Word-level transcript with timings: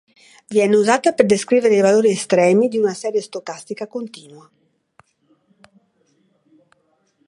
Viene 0.47 0.75
usata 0.77 1.11
per 1.13 1.27
descrivere 1.27 1.75
i 1.75 1.79
valori 1.79 2.09
estremi 2.09 2.67
di 2.67 2.79
una 2.79 2.95
serie 2.95 3.21
stocastica 3.21 3.85
continua. 3.85 4.49